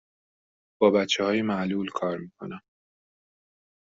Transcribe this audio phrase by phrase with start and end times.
[0.79, 2.61] با بچه های معلول کار می کنم.